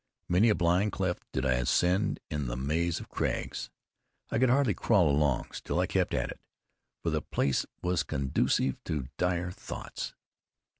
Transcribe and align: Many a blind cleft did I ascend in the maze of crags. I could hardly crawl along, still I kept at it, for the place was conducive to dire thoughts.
Many 0.27 0.49
a 0.49 0.55
blind 0.55 0.91
cleft 0.93 1.27
did 1.31 1.45
I 1.45 1.51
ascend 1.51 2.19
in 2.31 2.47
the 2.47 2.55
maze 2.57 2.99
of 2.99 3.07
crags. 3.07 3.69
I 4.31 4.39
could 4.39 4.49
hardly 4.49 4.73
crawl 4.73 5.07
along, 5.07 5.51
still 5.51 5.77
I 5.79 5.85
kept 5.85 6.15
at 6.15 6.31
it, 6.31 6.39
for 7.03 7.11
the 7.11 7.21
place 7.21 7.67
was 7.83 8.01
conducive 8.01 8.83
to 8.85 9.09
dire 9.19 9.51
thoughts. 9.51 10.15